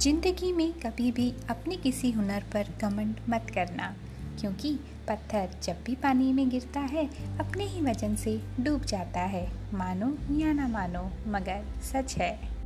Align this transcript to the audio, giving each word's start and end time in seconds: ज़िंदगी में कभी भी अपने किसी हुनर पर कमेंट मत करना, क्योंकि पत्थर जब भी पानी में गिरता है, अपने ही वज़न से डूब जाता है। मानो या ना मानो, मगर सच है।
ज़िंदगी 0.00 0.52
में 0.52 0.72
कभी 0.72 1.12
भी 1.12 1.34
अपने 1.50 1.76
किसी 1.76 2.10
हुनर 2.10 2.42
पर 2.52 2.62
कमेंट 2.80 3.16
मत 3.28 3.46
करना, 3.54 3.94
क्योंकि 4.40 4.80
पत्थर 5.08 5.48
जब 5.62 5.76
भी 5.86 5.94
पानी 5.94 6.32
में 6.32 6.48
गिरता 6.48 6.80
है, 6.80 7.08
अपने 7.38 7.64
ही 7.64 7.80
वज़न 7.80 8.16
से 8.16 8.40
डूब 8.60 8.84
जाता 8.84 9.20
है। 9.20 9.48
मानो 9.74 10.38
या 10.38 10.52
ना 10.52 10.68
मानो, 10.68 11.10
मगर 11.26 11.64
सच 11.82 12.16
है। 12.16 12.57